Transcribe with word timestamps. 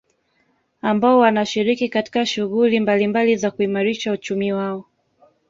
Ambao 0.81 1.19
wanashiriki 1.19 1.89
katika 1.89 2.25
shuhguli 2.25 2.79
mbalimbali 2.79 3.35
za 3.37 3.51
kuimarisha 3.51 4.11
uchumi 4.11 4.53
wao 4.53 4.85